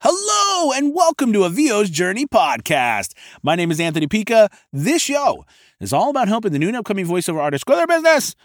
[0.00, 3.14] Hello, and welcome to a VO's Journey podcast.
[3.42, 4.50] My name is Anthony Pica.
[4.70, 5.46] This show
[5.80, 8.36] is all about helping the new and upcoming voiceover artists grow their business,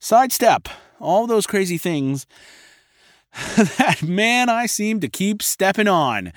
[0.00, 0.68] sidestep
[0.98, 2.26] all those crazy things
[3.56, 6.32] that man I seem to keep stepping on.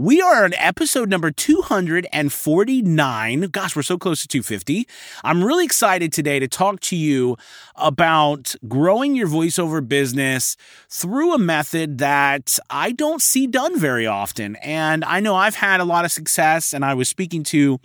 [0.00, 3.40] We are on episode number 249.
[3.48, 4.86] Gosh, we're so close to 250.
[5.24, 7.36] I'm really excited today to talk to you
[7.74, 10.56] about growing your voiceover business
[10.88, 14.54] through a method that I don't see done very often.
[14.62, 17.80] And I know I've had a lot of success, and I was speaking to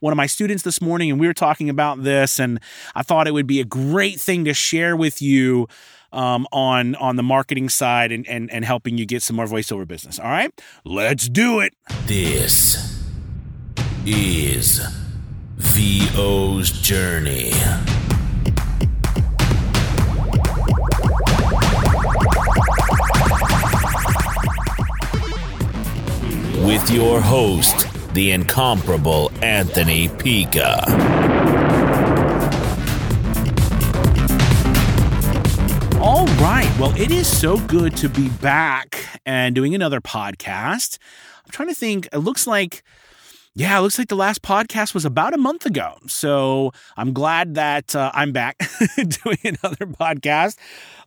[0.00, 2.60] one of my students this morning and we were talking about this and
[2.94, 5.66] I thought it would be a great thing to share with you
[6.12, 9.86] um, on on the marketing side and, and and helping you get some more voiceover
[9.86, 10.18] business.
[10.18, 10.50] All right,
[10.84, 11.74] let's do it.
[12.06, 13.04] This
[14.06, 14.80] is
[15.56, 17.52] VO's journey.
[26.64, 31.27] With your host, the incomparable Anthony Pica.
[36.58, 36.78] Right.
[36.78, 40.98] Well, it is so good to be back and doing another podcast.
[41.44, 42.08] I'm trying to think.
[42.12, 42.82] It looks like,
[43.54, 45.98] yeah, it looks like the last podcast was about a month ago.
[46.08, 48.58] So I'm glad that uh, I'm back
[48.96, 50.56] doing another podcast.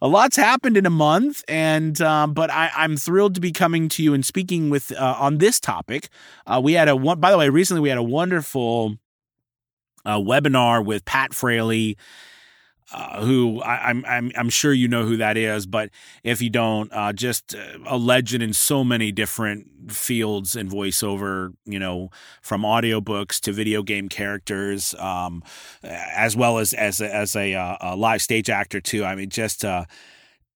[0.02, 3.90] A lot's happened in a month, and um, but I, am thrilled to be coming
[3.90, 6.08] to you and speaking with uh, on this topic.
[6.48, 7.20] Uh, we had a one.
[7.20, 8.96] By the way, recently we had a wonderful
[10.06, 11.98] uh, webinar with Pat Fraley
[12.94, 15.89] uh, who I, am I'm, I'm I'm sure you know who that is, but
[16.23, 21.53] if you don't, uh, just uh, a legend in so many different fields in voiceover.
[21.66, 22.09] You know,
[22.42, 25.44] from audiobooks to video game characters, um,
[25.83, 29.05] as well as as a, as a, uh, a, live stage actor too.
[29.05, 29.88] I mean, just a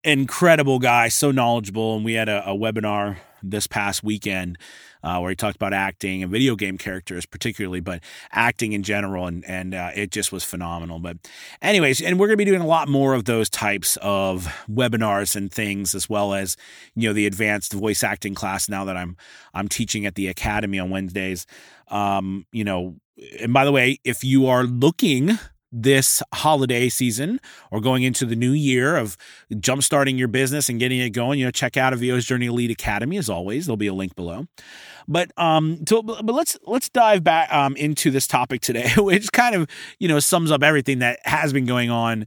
[0.04, 1.96] incredible guy, so knowledgeable.
[1.96, 4.58] And we had a, a webinar this past weekend
[5.06, 9.28] uh, where he talked about acting and video game characters particularly, but acting in general,
[9.28, 11.00] and and uh, it just was phenomenal.
[11.00, 11.18] But
[11.62, 15.36] anyways, and we're going to be doing a lot more of those types of webinars
[15.36, 16.58] and things, as well as
[16.96, 19.16] you know the advanced voice acting class now that I'm
[19.54, 21.46] I'm teaching at the academy on Wednesdays.
[21.90, 22.96] Um, you know,
[23.40, 25.38] and by the way, if you are looking
[25.72, 27.40] this holiday season
[27.72, 29.18] or going into the new year of
[29.54, 32.72] jumpstarting your business and getting it going, you know, check out A VO's Journey Elite
[32.72, 33.66] Academy as always.
[33.66, 34.48] There'll be a link below.
[35.08, 39.56] But um, so, but let's let's dive back um into this topic today, which kind
[39.56, 39.68] of
[40.00, 42.26] you know sums up everything that has been going on.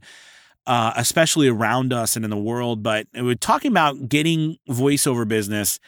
[0.67, 5.79] Uh, especially around us and in the world, but we're talking about getting voiceover business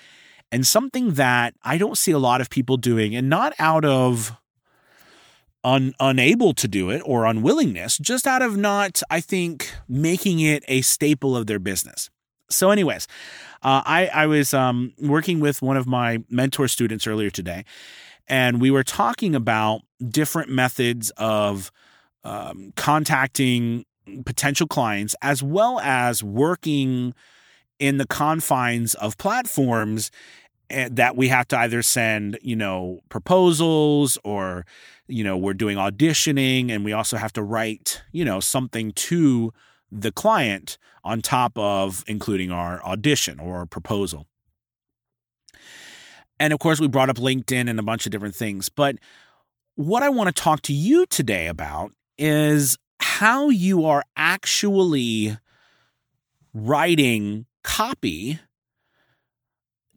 [0.52, 4.36] and something that I don't see a lot of people doing, and not out of
[5.64, 10.64] un, unable to do it or unwillingness, just out of not, I think, making it
[10.68, 12.10] a staple of their business.
[12.50, 13.08] So, anyways,
[13.64, 17.64] uh, I, I was um, working with one of my mentor students earlier today,
[18.28, 21.72] and we were talking about different methods of
[22.24, 23.86] um, contacting
[24.26, 27.14] potential clients as well as working
[27.80, 30.12] in the confines of platforms
[30.72, 34.66] Eh, that we have to either send, you know, proposals or
[35.08, 39.52] you know, we're doing auditioning and we also have to write, you know, something to
[39.92, 44.26] the client on top of including our audition or proposal.
[46.40, 48.70] And of course, we brought up LinkedIn and a bunch of different things.
[48.70, 48.96] But
[49.76, 55.38] what I want to talk to you today about is how you are actually
[56.54, 58.40] writing copy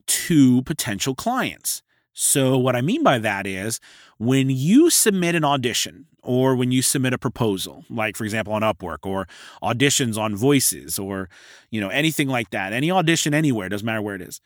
[0.06, 1.82] to potential clients.
[2.12, 3.80] So, what I mean by that is
[4.18, 8.62] when you submit an audition or when you submit a proposal, like for example on
[8.62, 9.26] Upwork or
[9.62, 11.28] auditions on Voices or
[11.70, 14.40] you know anything like that, any audition anywhere, doesn't matter where it is.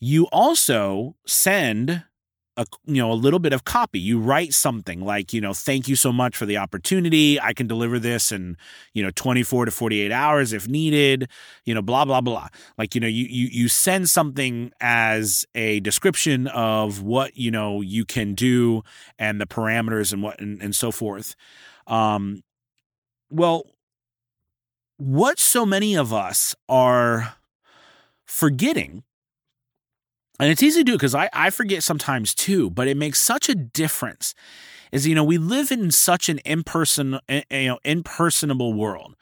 [0.00, 2.04] You also send
[2.56, 3.98] a you know a little bit of copy.
[3.98, 7.40] You write something like you know thank you so much for the opportunity.
[7.40, 8.56] I can deliver this in
[8.92, 11.28] you know 24 to 48 hours if needed
[11.64, 12.48] you know blah blah blah.
[12.78, 17.80] Like you know you you you send something as a description of what you know
[17.80, 18.82] you can do
[19.18, 21.34] and the parameters and what and, and so forth.
[21.86, 22.42] Um
[23.30, 23.66] well
[24.96, 27.34] what so many of us are
[28.24, 29.02] forgetting
[30.40, 33.48] and it's easy to do because I, I forget sometimes too, but it makes such
[33.48, 34.34] a difference.
[34.92, 39.16] Is you know we live in such an imperson eh, eh, you know impersonable world,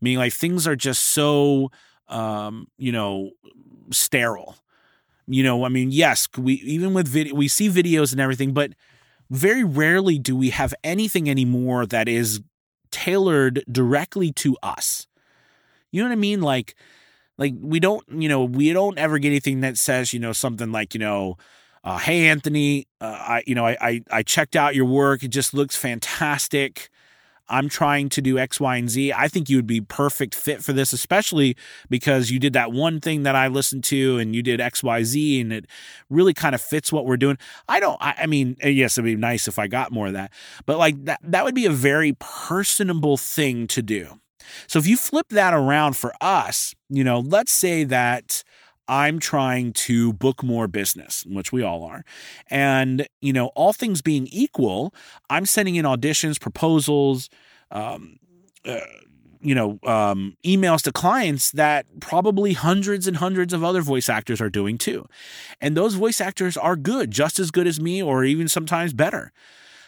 [0.00, 1.70] meaning like things are just so
[2.08, 3.30] um, you know
[3.90, 4.56] sterile.
[5.28, 8.72] You know, I mean, yes, we even with video we see videos and everything, but
[9.30, 12.40] very rarely do we have anything anymore that is
[12.92, 15.06] tailored directly to us.
[15.90, 16.40] You know what I mean?
[16.40, 16.76] Like
[17.38, 20.72] Like we don't, you know, we don't ever get anything that says, you know, something
[20.72, 21.36] like, you know,
[21.84, 25.22] uh, hey Anthony, uh, I, you know, I, I I checked out your work.
[25.22, 26.90] It just looks fantastic.
[27.48, 29.12] I'm trying to do X, Y, and Z.
[29.12, 31.56] I think you would be perfect fit for this, especially
[31.88, 35.04] because you did that one thing that I listened to and you did X, Y,
[35.04, 35.66] Z, and it
[36.10, 37.38] really kind of fits what we're doing.
[37.68, 40.32] I don't, I, I mean, yes, it'd be nice if I got more of that,
[40.64, 44.18] but like that, that would be a very personable thing to do.
[44.66, 48.42] So if you flip that around for us, you know, let's say that
[48.88, 52.04] I'm trying to book more business, which we all are.
[52.48, 54.94] And, you know, all things being equal,
[55.28, 57.28] I'm sending in auditions, proposals,
[57.70, 58.18] um,
[58.64, 58.80] uh,
[59.40, 64.40] you know, um, emails to clients that probably hundreds and hundreds of other voice actors
[64.40, 65.06] are doing too.
[65.60, 69.32] And those voice actors are good, just as good as me, or even sometimes better.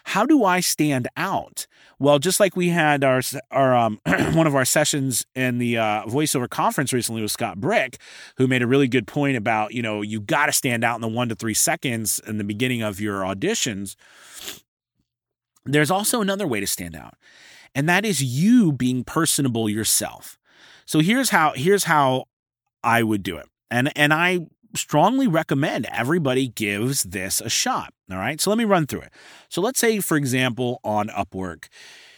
[0.09, 1.67] How do I stand out?
[1.99, 3.21] Well, just like we had our
[3.51, 4.01] our um,
[4.33, 7.99] one of our sessions in the uh, voiceover conference recently with Scott Brick,
[8.39, 11.03] who made a really good point about you know you got to stand out in
[11.03, 13.97] the one to three seconds in the beginning of your auditions.
[15.67, 17.13] There's also another way to stand out,
[17.75, 20.39] and that is you being personable yourself.
[20.87, 22.25] So here's how here's how
[22.83, 27.93] I would do it, and and I strongly recommend everybody gives this a shot.
[28.11, 28.41] All right.
[28.41, 29.13] So let me run through it.
[29.49, 31.69] So let's say, for example, on Upwork,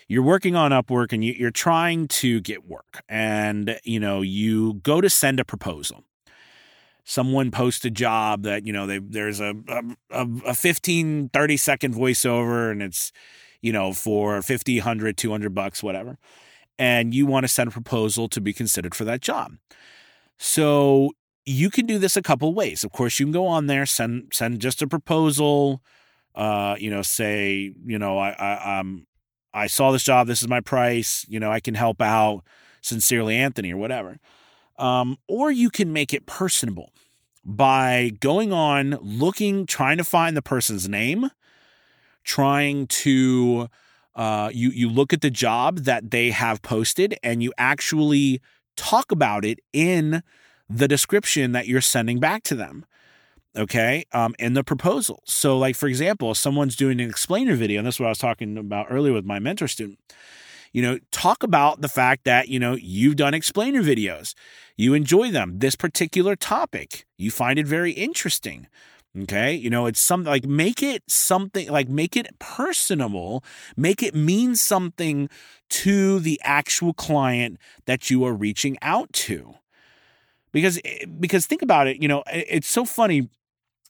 [0.07, 4.75] you're working on Upwork and you, are trying to get work and, you know, you
[4.75, 6.05] go to send a proposal.
[7.05, 9.55] Someone posts a job that, you know, they, there's a,
[10.11, 13.11] a, a 15, 30 second voiceover and it's,
[13.61, 16.19] you know, for 50, 100, 200 bucks, whatever.
[16.79, 19.55] And you want to send a proposal to be considered for that job.
[20.39, 21.11] So
[21.47, 22.85] you can do this a couple ways.
[22.85, 25.83] Of course, you can go on there, send send just a proposal.
[26.35, 29.07] Uh, you know, say, you know, I, I um
[29.53, 30.27] I saw this job.
[30.27, 31.27] This is my price.
[31.29, 32.43] You know, I can help out.
[32.83, 34.19] Sincerely, Anthony, or whatever.
[34.79, 36.93] Um, or you can make it personable
[37.45, 41.31] by going on, looking, trying to find the person's name,
[42.25, 43.69] trying to
[44.15, 48.41] uh, you you look at the job that they have posted, and you actually
[48.77, 50.23] talk about it in
[50.70, 52.87] the description that you're sending back to them
[53.56, 55.22] okay um, in the proposal.
[55.26, 58.11] So like for example if someone's doing an explainer video and this is what i
[58.11, 59.99] was talking about earlier with my mentor student
[60.72, 64.34] you know talk about the fact that you know you've done explainer videos.
[64.76, 65.58] You enjoy them.
[65.58, 68.67] This particular topic you find it very interesting
[69.22, 69.52] okay?
[69.55, 73.44] You know it's something like make it something like make it personable
[73.76, 75.28] make it mean something
[75.70, 79.55] to the actual client that you are reaching out to
[80.52, 83.29] because eh, because think about it, you know, it's so funny.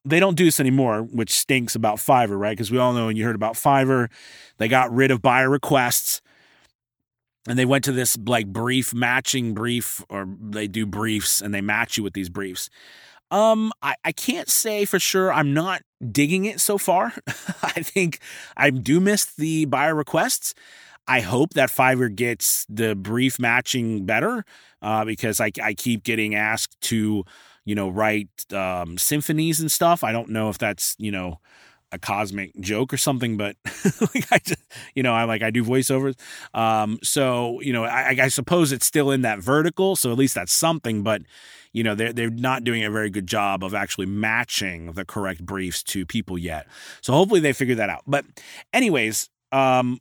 [0.04, 2.56] They don't do this anymore, which stinks about Fiverr, right?
[2.56, 4.08] Because we all know when you heard about Fiverr,
[4.56, 6.22] they got rid of buyer requests
[7.48, 11.60] and they went to this like brief matching brief or they do briefs and they
[11.60, 12.68] match you with these briefs
[13.30, 15.82] um i, I can't say for sure i'm not
[16.12, 17.14] digging it so far
[17.62, 18.18] i think
[18.56, 20.54] i do miss the buyer requests
[21.10, 24.44] I hope that Fiverr gets the brief matching better
[24.80, 27.24] uh, because I, I keep getting asked to,
[27.64, 30.04] you know, write um, symphonies and stuff.
[30.04, 31.40] I don't know if that's, you know,
[31.90, 33.56] a cosmic joke or something, but
[34.14, 34.62] like I just,
[34.94, 36.14] you know, I like I do voiceovers.
[36.54, 40.36] Um, so you know, I, I suppose it's still in that vertical, so at least
[40.36, 41.02] that's something.
[41.02, 41.22] But
[41.72, 45.44] you know, they're they're not doing a very good job of actually matching the correct
[45.44, 46.68] briefs to people yet.
[47.00, 48.02] So hopefully they figure that out.
[48.06, 48.24] But
[48.72, 49.98] anyways, um,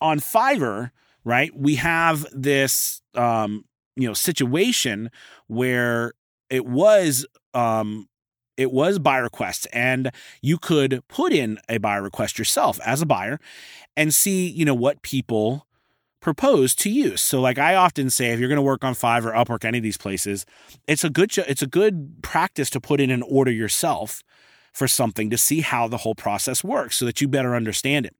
[0.00, 0.90] on Fiverr,
[1.24, 3.64] right, we have this um,
[3.96, 5.10] you know situation
[5.46, 6.12] where
[6.48, 8.08] it was um,
[8.56, 10.10] it was buy requests and
[10.42, 13.38] you could put in a buy request yourself as a buyer
[13.96, 15.66] and see you know what people
[16.20, 17.16] propose to you.
[17.16, 19.84] So like i often say if you're going to work on fiverr upwork any of
[19.84, 20.44] these places
[20.86, 24.22] it's a good it's a good practice to put in an order yourself
[24.72, 28.14] for something to see how the whole process works so that you better understand it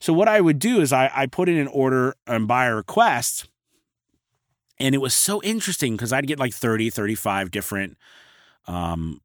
[0.00, 2.74] so what I would do is I, I put in an order and buy a
[2.74, 3.48] request.
[4.78, 7.98] And it was so interesting because I'd get like 30, 35 different
[8.66, 9.20] um,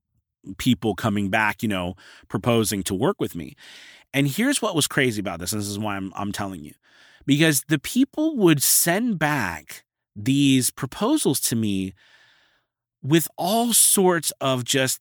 [0.57, 1.95] people coming back, you know,
[2.27, 3.55] proposing to work with me.
[4.13, 5.53] And here's what was crazy about this.
[5.53, 6.73] And this is why I'm, I'm telling you.
[7.25, 9.83] Because the people would send back
[10.15, 11.93] these proposals to me
[13.01, 14.99] with all sorts of just,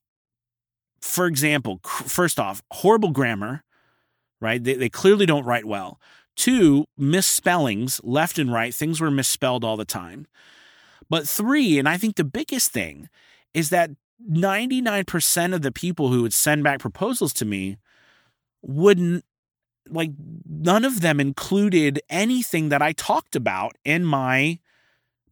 [1.00, 3.62] for example, first off, horrible grammar,
[4.42, 4.62] right?
[4.62, 6.00] They, they clearly don't write well.
[6.36, 8.74] Two, misspellings left and right.
[8.74, 10.26] Things were misspelled all the time.
[11.08, 13.08] But three, and I think the biggest thing
[13.54, 13.90] is that
[14.30, 17.76] 99% of the people who would send back proposals to me
[18.62, 19.24] wouldn't,
[19.88, 20.10] like,
[20.48, 24.58] none of them included anything that I talked about in my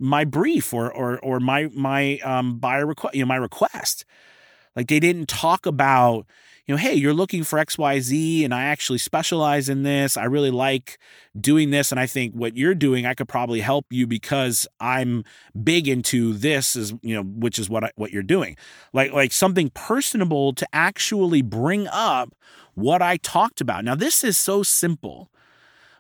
[0.02, 4.06] my brief or or or my my um buyer request you know my request
[4.74, 6.26] like they didn't talk about
[6.70, 10.52] you know hey you're looking for xyz and i actually specialize in this i really
[10.52, 11.00] like
[11.40, 15.24] doing this and i think what you're doing i could probably help you because i'm
[15.64, 18.56] big into this is you know which is what I, what you're doing
[18.92, 22.32] like like something personable to actually bring up
[22.74, 25.28] what i talked about now this is so simple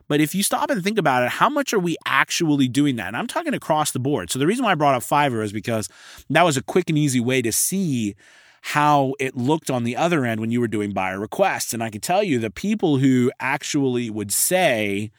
[0.06, 3.06] but if you stop and think about it, how much are we actually doing that?
[3.06, 4.28] And I'm talking across the board.
[4.28, 5.88] So the reason why I brought up Fiverr is because
[6.30, 8.16] that was a quick and easy way to see
[8.60, 11.72] how it looked on the other end when you were doing buyer requests.
[11.72, 15.10] And I can tell you the people who actually would say,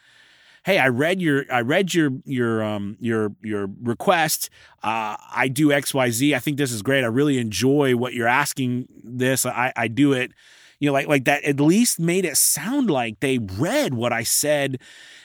[0.64, 4.50] hey i read your i read your your um your your request.
[4.84, 7.04] Uh i do xyz i think this is great.
[7.04, 9.46] I really enjoy what you're asking this.
[9.46, 10.32] I i do it.
[10.80, 14.24] You know, like like that at least made it sound like they read what I
[14.24, 14.80] said,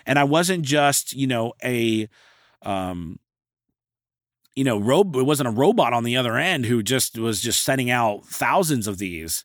[0.05, 2.09] and I wasn't just you know a
[2.63, 3.19] um
[4.57, 7.91] you know it wasn't a robot on the other end who just was just sending
[7.91, 9.45] out thousands of these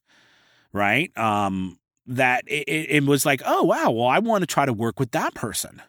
[0.74, 1.16] right?
[1.18, 1.78] Um
[2.08, 5.12] that it, it was like oh wow well i want to try to work with
[5.12, 5.82] that person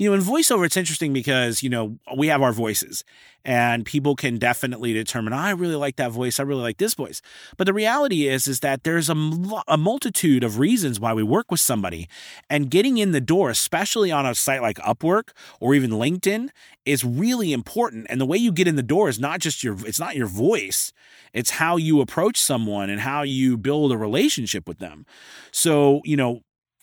[0.00, 3.04] you know, in voiceover, it's interesting because, you know, we have our voices
[3.44, 6.40] and people can definitely determine, oh, I really like that voice.
[6.40, 7.20] I really like this voice.
[7.58, 9.32] But the reality is, is that there's a,
[9.68, 12.08] a multitude of reasons why we work with somebody
[12.48, 16.48] and getting in the door, especially on a site like Upwork or even LinkedIn
[16.86, 18.06] is really important.
[18.08, 20.28] And the way you get in the door is not just your, it's not your
[20.28, 20.94] voice.
[21.34, 25.04] It's how you approach someone and how you build a relationship with them.
[25.52, 26.40] So, you know,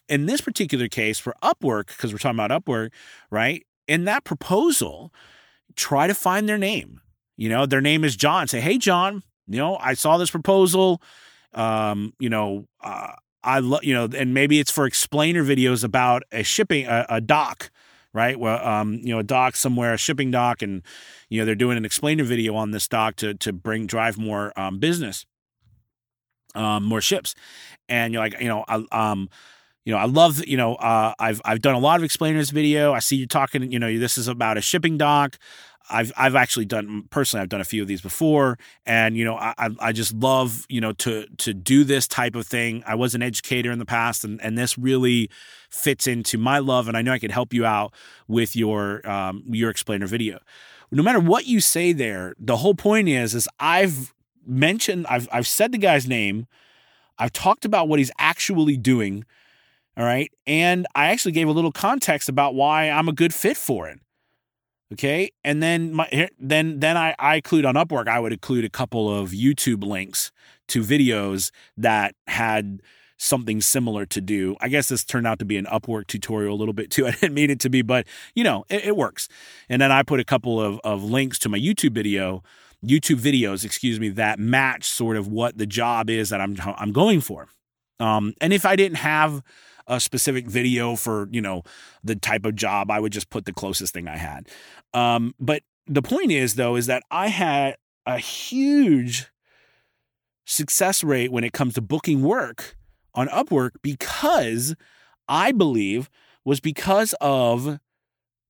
[0.09, 2.91] in this particular case for Upwork, because we're talking about Upwork,
[3.29, 3.65] right?
[3.87, 5.13] In that proposal,
[5.75, 7.01] try to find their name.
[7.37, 8.47] You know, their name is John.
[8.47, 11.01] Say, hey, John, you know, I saw this proposal.
[11.53, 16.23] Um, you know, uh, I love, you know, and maybe it's for explainer videos about
[16.31, 17.71] a shipping, a, a dock,
[18.13, 18.37] right?
[18.37, 20.81] Well, um, you know, a dock somewhere, a shipping dock, and
[21.29, 24.51] you know they're doing an explainer video on this dock to to bring drive more
[24.59, 25.25] um, business,
[26.55, 27.35] um, more ships,
[27.87, 29.29] and you're like, you know, um,
[29.87, 32.91] you know, I love, you know, uh, I've I've done a lot of explainers video.
[32.91, 35.37] I see you talking, you know, this is about a shipping dock.
[35.89, 37.41] I've I've actually done personally.
[37.41, 40.81] I've done a few of these before, and you know, I I just love you
[40.81, 42.83] know to to do this type of thing.
[42.85, 45.29] I was an educator in the past, and and this really
[45.69, 47.93] fits into my love, and I know I can help you out
[48.27, 50.39] with your um, your explainer video.
[50.91, 54.13] No matter what you say there, the whole point is is I've
[54.45, 56.45] mentioned I've I've said the guy's name.
[57.17, 59.23] I've talked about what he's actually doing
[59.97, 60.31] all right.
[60.45, 63.99] And I actually gave a little context about why I'm a good fit for it.
[64.93, 65.31] Okay.
[65.43, 69.13] And then my then then I, I include on Upwork, I would include a couple
[69.13, 70.31] of YouTube links
[70.69, 72.81] to videos that had
[73.17, 74.55] something similar to do.
[74.61, 77.07] I guess this turned out to be an Upwork tutorial a little bit too.
[77.07, 79.27] I didn't mean it to be, but you know, it, it works.
[79.67, 82.43] And then I put a couple of, of links to my YouTube video,
[82.85, 86.91] YouTube videos, excuse me, that match sort of what the job is that I'm I'm
[86.91, 87.47] going for.
[87.99, 89.41] Um, and if I didn't have
[89.87, 91.63] a specific video for you know
[92.03, 94.47] the type of job i would just put the closest thing i had.
[94.93, 97.75] Um, but the point is though is that i had
[98.05, 99.27] a huge
[100.45, 102.77] success rate when it comes to booking work
[103.13, 104.75] on upwork because
[105.27, 106.09] i believe
[106.45, 107.79] was because of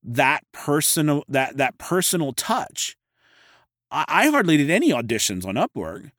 [0.04, 2.96] that personal that that personal touch.
[3.92, 6.12] I, I hardly did any auditions on upwork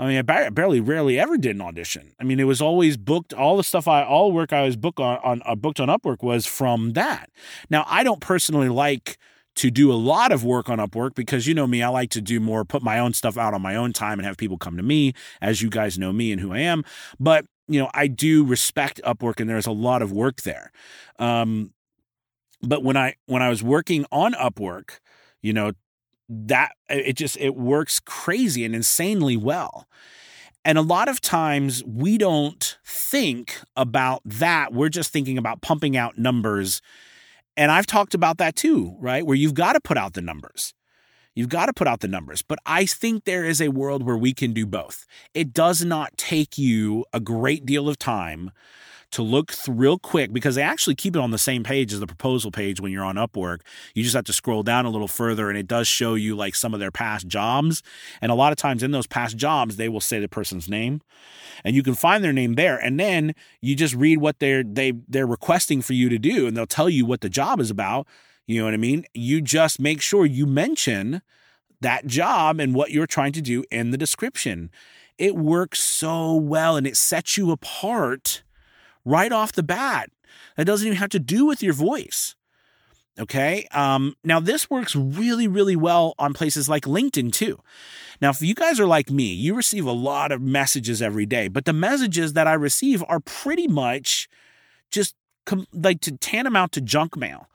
[0.00, 2.12] I mean, I barely, rarely ever did an audition.
[2.18, 3.34] I mean, it was always booked.
[3.34, 6.22] All the stuff I, all work I was booked on, on uh, booked on Upwork
[6.22, 7.28] was from that.
[7.68, 9.18] Now, I don't personally like
[9.56, 12.22] to do a lot of work on Upwork because you know me, I like to
[12.22, 14.78] do more, put my own stuff out on my own time and have people come
[14.78, 16.82] to me, as you guys know me and who I am.
[17.18, 20.72] But you know, I do respect Upwork, and there's a lot of work there.
[21.18, 21.74] Um,
[22.62, 25.00] but when I when I was working on Upwork,
[25.42, 25.72] you know,
[26.30, 29.86] that uh, it just it works crazy and insanely well.
[30.64, 34.72] And a lot of times we don't think about that.
[34.72, 36.80] We're just thinking about pumping out numbers.
[37.56, 39.26] And I've talked about that too, right?
[39.26, 40.74] Where you've got to put out the numbers.
[41.34, 42.42] You've got to put out the numbers.
[42.42, 45.06] But I think there is a world where we can do both.
[45.34, 48.50] It does not take you a great deal of time
[49.12, 52.06] to look real quick because they actually keep it on the same page as the
[52.06, 53.60] proposal page when you're on Upwork.
[53.94, 56.54] You just have to scroll down a little further and it does show you like
[56.54, 57.82] some of their past jobs.
[58.20, 61.00] And a lot of times in those past jobs, they will say the person's name
[61.64, 62.76] and you can find their name there.
[62.76, 66.56] And then you just read what they're, they, they're requesting for you to do and
[66.56, 68.06] they'll tell you what the job is about.
[68.46, 69.04] You know what I mean?
[69.14, 71.22] You just make sure you mention
[71.80, 74.70] that job and what you're trying to do in the description.
[75.18, 78.42] It works so well and it sets you apart
[79.04, 80.10] right off the bat.
[80.56, 82.34] That doesn't even have to do with your voice.
[83.18, 83.66] Okay.
[83.72, 87.58] Um, now, this works really, really well on places like LinkedIn too.
[88.20, 91.48] Now, if you guys are like me, you receive a lot of messages every day,
[91.48, 94.28] but the messages that I receive are pretty much
[94.90, 95.14] just
[95.44, 97.48] com- like to tantamount to junk mail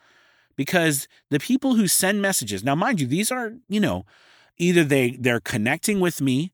[0.56, 4.06] because the people who send messages, now, mind you, these are, you know,
[4.58, 6.52] either they they're connecting with me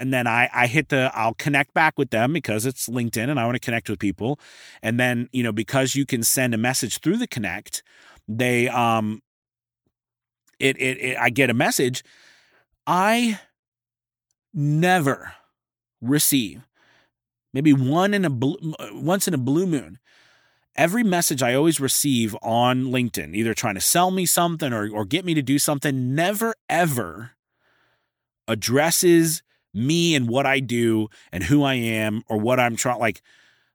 [0.00, 3.38] and then I, I hit the I'll connect back with them because it's LinkedIn and
[3.38, 4.38] I want to connect with people.
[4.82, 7.82] And then, you know, because you can send a message through the connect,
[8.26, 9.22] they um
[10.58, 12.02] it it, it I get a message.
[12.86, 13.40] I
[14.54, 15.34] never
[16.00, 16.66] receive
[17.52, 18.56] maybe one in a blue,
[18.92, 19.98] once in a blue moon
[20.78, 25.04] every message I always receive on LinkedIn, either trying to sell me something or, or
[25.04, 27.32] get me to do something, never ever
[28.46, 29.42] addresses
[29.74, 33.22] me and what I do and who I am or what I'm trying like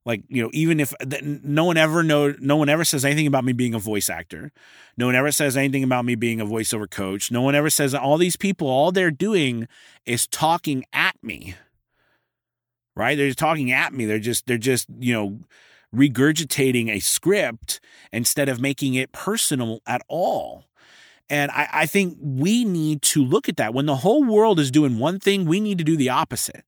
[0.06, 3.46] like you know even if no one ever know no one ever says anything about
[3.46, 4.52] me being a voice actor.
[4.98, 7.32] No one ever says anything about me being a voiceover coach.
[7.32, 9.68] No one ever says all these people all they're doing
[10.06, 11.56] is talking at me.
[12.96, 13.18] Right?
[13.18, 14.06] They're just talking at me.
[14.06, 15.40] They're just they're just you know
[15.96, 17.80] regurgitating a script
[18.12, 20.66] instead of making it personal at all
[21.30, 23.74] and I, I think we need to look at that.
[23.74, 26.64] When the whole world is doing one thing, we need to do the opposite.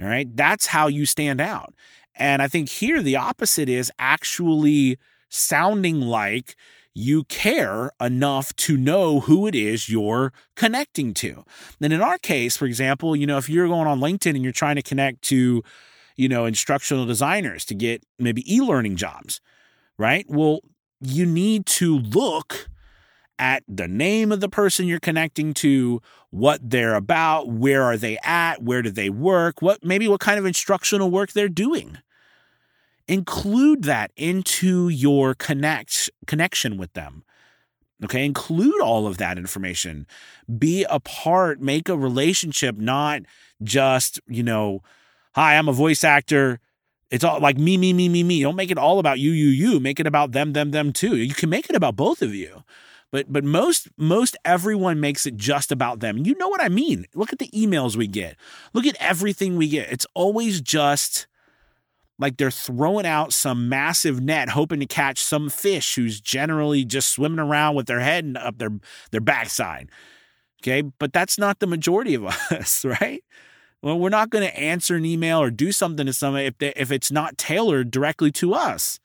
[0.00, 0.28] All right.
[0.36, 1.74] That's how you stand out.
[2.16, 6.56] And I think here the opposite is actually sounding like
[6.94, 11.44] you care enough to know who it is you're connecting to.
[11.80, 14.52] And in our case, for example, you know, if you're going on LinkedIn and you're
[14.52, 15.64] trying to connect to,
[16.16, 19.40] you know, instructional designers to get maybe e learning jobs,
[19.98, 20.24] right?
[20.28, 20.60] Well,
[21.00, 22.68] you need to look
[23.38, 26.00] at the name of the person you're connecting to,
[26.30, 30.38] what they're about, where are they at, where do they work, what maybe what kind
[30.38, 31.98] of instructional work they're doing.
[33.06, 37.22] Include that into your connect connection with them.
[38.02, 40.06] Okay, include all of that information.
[40.58, 43.22] Be a part, make a relationship, not
[43.62, 44.82] just, you know,
[45.34, 46.58] hi, I'm a voice actor.
[47.10, 48.42] It's all like me, me, me, me, me.
[48.42, 49.78] Don't make it all about you, you, you.
[49.78, 51.16] Make it about them, them, them too.
[51.16, 52.64] You can make it about both of you
[53.14, 56.26] but but most most everyone makes it just about them.
[56.26, 57.06] You know what I mean?
[57.14, 58.34] Look at the emails we get.
[58.72, 59.88] Look at everything we get.
[59.92, 61.28] It's always just
[62.18, 67.12] like they're throwing out some massive net hoping to catch some fish who's generally just
[67.12, 68.80] swimming around with their head up their
[69.12, 69.90] their backside.
[70.60, 70.82] Okay?
[70.82, 73.22] But that's not the majority of us, right?
[73.80, 76.72] Well, we're not going to answer an email or do something to someone if they,
[76.74, 78.98] if it's not tailored directly to us.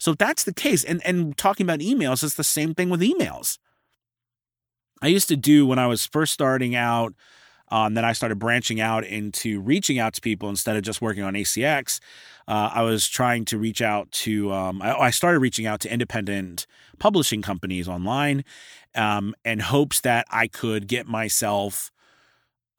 [0.00, 3.58] So that's the case, and, and talking about emails, it's the same thing with emails.
[5.02, 7.14] I used to do when I was first starting out,
[7.68, 11.22] um, then I started branching out into reaching out to people instead of just working
[11.22, 12.00] on ACX.
[12.48, 15.92] Uh, I was trying to reach out to, um, I, I, started reaching out to
[15.92, 16.66] independent
[16.98, 18.42] publishing companies online
[18.94, 21.92] um, in hopes that I could get myself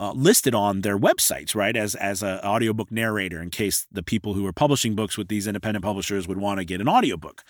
[0.02, 4.34] uh, listed on their websites, right, as as an audiobook narrator in case the people
[4.34, 7.44] who are publishing books with these independent publishers would want to get an audiobook.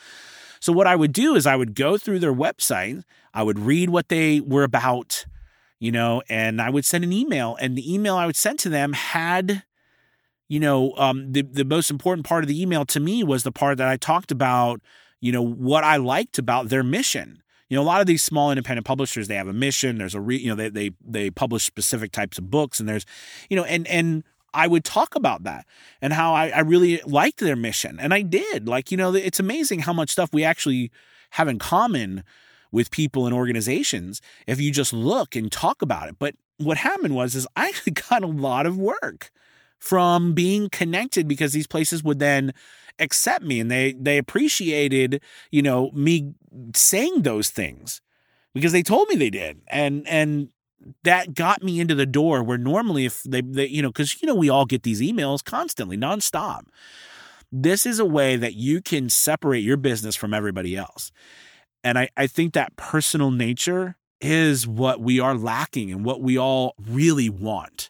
[0.60, 3.90] So what I would do is I would go through their website, I would read
[3.90, 5.26] what they were about,
[5.80, 8.70] you know, and I would send an email, and the email I would send to
[8.70, 9.64] them had
[10.50, 13.54] you know, um, the the most important part of the email to me was the
[13.54, 14.82] part that I talked about,
[15.22, 17.41] you know, what I liked about their mission
[17.72, 20.20] you know a lot of these small independent publishers they have a mission there's a
[20.20, 23.06] re, you know they they they publish specific types of books and there's
[23.50, 25.66] you know and and I would talk about that
[26.02, 28.68] and how I, I really liked their mission and I did.
[28.68, 30.92] Like you know it's amazing how much stuff we actually
[31.32, 32.24] have in common
[32.74, 36.18] with people and organizations if you just look and talk about it.
[36.20, 39.32] But what happened was is I actually got a lot of work
[39.80, 42.54] from being connected because these places would then
[43.02, 46.34] accept me and they they appreciated you know me
[46.76, 48.02] saying those things
[48.54, 49.62] because they told me they did.
[49.68, 50.50] And and
[51.04, 54.28] that got me into the door where normally if they, they you know because you
[54.28, 56.62] know we all get these emails constantly nonstop.
[57.52, 61.12] This is a way that you can separate your business from everybody else.
[61.84, 66.38] And i i think that personal nature is what we are lacking and what we
[66.38, 67.90] all really want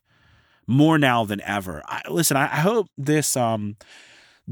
[0.65, 1.83] more now than ever.
[1.85, 3.75] I, listen, I, I, hope this um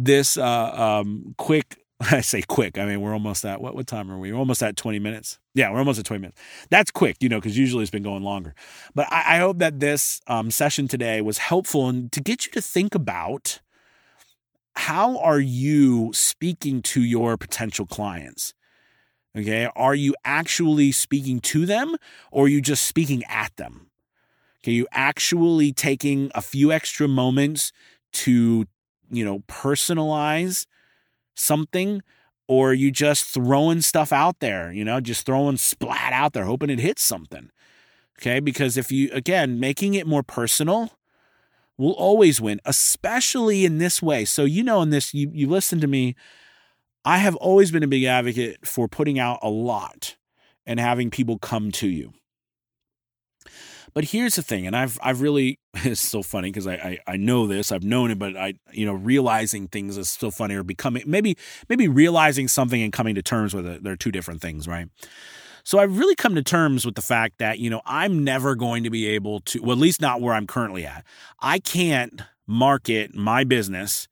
[0.06, 1.78] this uh um quick
[2.12, 2.78] I say quick.
[2.78, 4.32] I mean, we're almost at what what time are we?
[4.32, 5.38] We're almost at 20 minutes.
[5.54, 6.42] Yeah, we're almost at 20 minutes.
[6.70, 8.56] That's quick, you know, because usually it's been going longer.
[8.96, 12.52] But I, I hope that this um, session today was helpful and to get you
[12.54, 13.60] to think about
[14.76, 18.54] how are you speaking to your potential clients?
[19.38, 21.98] Okay, are you actually speaking to them
[22.32, 23.90] or are you just speaking at them?
[24.64, 27.74] Okay, you actually taking a few extra moments
[28.14, 28.66] to,
[29.10, 30.66] you know, personalize
[31.36, 32.02] something
[32.48, 36.70] or you just throwing stuff out there, you know, just throwing splat out there, hoping
[36.70, 37.52] it hits something.
[38.20, 38.40] Okay.
[38.40, 40.92] Because if you, again, making it more personal
[41.78, 44.26] will always win, especially in this way.
[44.26, 46.16] So, you know, in this, you, you listen to me,
[47.06, 50.18] I have always been a big advocate for putting out a lot
[50.66, 52.14] and having people come to you.
[53.94, 57.18] But here's the thing, and I've I've really it's so funny because I, I, I
[57.18, 60.64] know this, I've known it, but I you know realizing things is so funny or
[60.64, 63.84] becoming maybe maybe realizing something and coming to terms with it.
[63.84, 64.88] They're two different things, right?
[65.64, 68.84] So I've really come to terms with the fact that you know I'm never going
[68.84, 71.06] to be able to, well, at least not where I'm currently at.
[71.40, 74.08] I can't market my business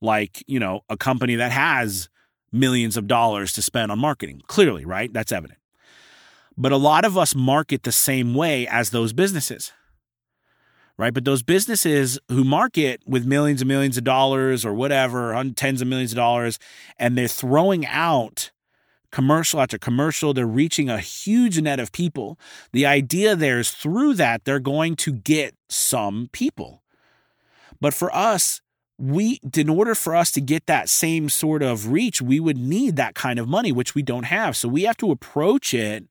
[0.00, 2.08] like you know a company that has
[2.52, 4.40] millions of dollars to spend on marketing.
[4.46, 5.12] Clearly, right?
[5.12, 5.58] That's evident.
[6.56, 9.72] But a lot of us market the same way as those businesses.
[10.96, 11.12] Right.
[11.12, 15.88] But those businesses who market with millions and millions of dollars or whatever, tens of
[15.88, 16.60] millions of dollars,
[16.98, 18.52] and they're throwing out
[19.10, 22.38] commercial after commercial, they're reaching a huge net of people.
[22.72, 26.82] The idea there is through that, they're going to get some people.
[27.80, 28.60] But for us,
[28.98, 32.94] we in order for us to get that same sort of reach we would need
[32.94, 36.06] that kind of money which we don't have so we have to approach it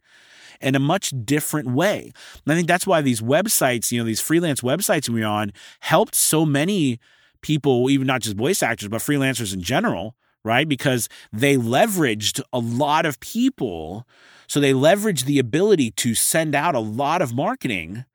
[0.62, 2.12] in a much different way.
[2.46, 6.16] And I think that's why these websites, you know, these freelance websites we're on helped
[6.16, 7.00] so many
[7.42, 10.68] people, even not just voice actors, but freelancers in general, right?
[10.68, 14.08] Because they leveraged a lot of people.
[14.48, 18.06] So they leveraged the ability to send out a lot of marketing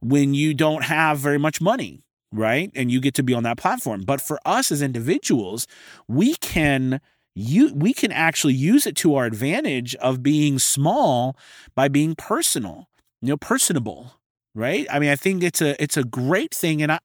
[0.00, 2.02] when you don't have very much money,
[2.32, 2.70] right?
[2.74, 4.02] And you get to be on that platform.
[4.02, 5.66] But for us as individuals,
[6.08, 7.00] we can
[7.34, 11.36] you we can actually use it to our advantage of being small
[11.74, 12.88] by being personal
[13.20, 14.14] you know personable
[14.54, 14.86] right?
[14.90, 16.98] I mean i think it's a it's a great thing and i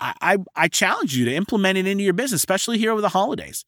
[0.00, 3.64] i i challenge you to implement it into your business especially here over the holidays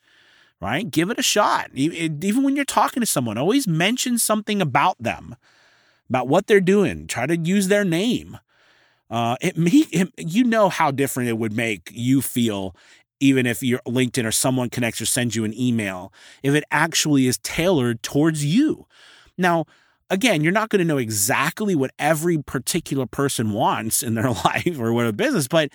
[0.60, 0.90] right?
[0.90, 1.70] Give it a shot.
[1.74, 5.36] Even when you're talking to someone always mention something about them
[6.08, 7.06] about what they're doing.
[7.06, 8.38] Try to use their name.
[9.10, 12.74] Uh, it, it, you know how different it would make you feel
[13.20, 17.26] even if your LinkedIn or someone connects or sends you an email, if it actually
[17.26, 18.86] is tailored towards you.
[19.36, 19.64] Now,
[20.10, 24.78] again, you're not going to know exactly what every particular person wants in their life
[24.78, 25.70] or what a business, but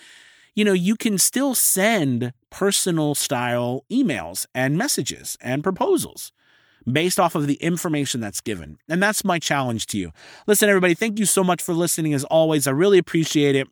[0.54, 6.32] you know, you can still send personal style emails and messages and proposals
[6.90, 8.78] based off of the information that's given.
[8.88, 10.12] And that's my challenge to you.
[10.46, 12.66] Listen, everybody, thank you so much for listening as always.
[12.66, 13.68] I really appreciate it.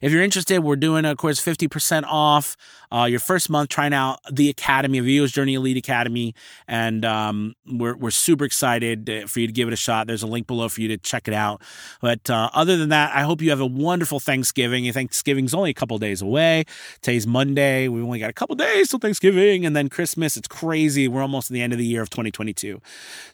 [0.00, 2.56] If you're interested, we're doing, of course, 50% off
[2.92, 6.34] uh, your first month trying out the Academy, VO's Journey Elite Academy.
[6.66, 10.06] And um, we're, we're super excited uh, for you to give it a shot.
[10.06, 11.62] There's a link below for you to check it out.
[12.00, 14.90] But uh, other than that, I hope you have a wonderful Thanksgiving.
[14.92, 16.64] Thanksgiving's only a couple days away.
[17.00, 17.88] Today's Monday.
[17.88, 19.64] We've only got a couple days till Thanksgiving.
[19.64, 20.36] And then Christmas.
[20.36, 21.06] It's crazy.
[21.06, 22.80] We're almost at the end of the year of 2022.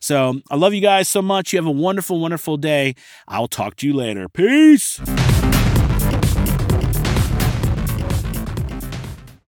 [0.00, 1.52] So I love you guys so much.
[1.52, 2.94] You have a wonderful, wonderful day.
[3.26, 4.28] I'll talk to you later.
[4.28, 5.00] Peace.